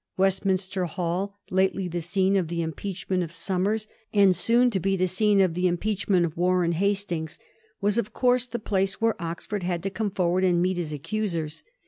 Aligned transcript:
West 0.17 0.45
minster 0.45 0.85
Hall, 0.85 1.35
lately 1.51 1.87
the 1.87 2.01
scene 2.01 2.35
of 2.35 2.47
the 2.47 2.63
impeachment 2.63 3.21
of 3.21 3.31
Somers, 3.31 3.87
and 4.11 4.35
soon 4.35 4.71
to 4.71 4.79
be 4.79 4.95
the 4.95 5.07
scene 5.07 5.39
of 5.39 5.53
the 5.53 5.67
impeach 5.67 6.07
ment 6.09 6.25
of 6.25 6.35
Warren 6.35 6.71
Hastings, 6.71 7.37
was 7.81 7.99
of 7.99 8.11
course 8.11 8.47
the 8.47 8.57
place 8.57 8.99
where 8.99 9.15
Oxford 9.21 9.61
had 9.61 9.83
to 9.83 9.91
come 9.91 10.09
forward 10.09 10.43
and 10.43 10.59
meet 10.59 10.77
his 10.77 10.91
accusers. 10.91 11.63